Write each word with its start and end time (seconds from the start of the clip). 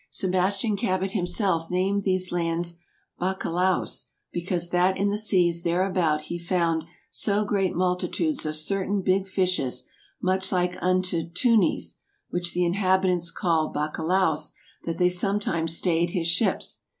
Sebas 0.11 0.57
tian 0.57 0.75
Cabot 0.77 1.11
himselfe 1.11 1.69
named 1.69 2.05
those 2.05 2.31
lands 2.31 2.75
Baccalaos, 3.21 4.05
because 4.33 4.71
that 4.71 4.97
in 4.97 5.09
the 5.09 5.17
Seas 5.19 5.61
thereabout 5.61 6.21
hee 6.21 6.39
found 6.39 6.85
so 7.11 7.45
great 7.45 7.75
multitudes 7.75 8.43
of 8.43 8.55
certaine 8.55 9.03
bigge 9.03 9.27
fishes 9.27 9.83
much 10.19 10.51
like 10.51 10.73
vnto 10.79 11.31
Tunies 11.33 11.97
(which 12.31 12.55
the 12.55 12.65
inhabitants 12.65 13.29
call 13.29 13.71
Baccalaos) 13.71 14.53
that 14.85 14.97
they 14.97 15.07
sometimes 15.07 15.77
stayed 15.77 16.09
his 16.09 16.25
shippes. 16.25 16.79